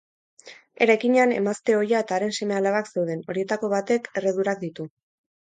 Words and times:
Eraikinean 0.85 1.33
emazte 1.35 1.75
ohia 1.81 2.01
eta 2.05 2.17
haren 2.17 2.35
seme-alabak 2.37 2.91
zeuden, 2.95 3.21
horietako 3.35 3.73
batek 3.75 4.11
erredurak 4.23 4.65
ditu. 4.69 4.91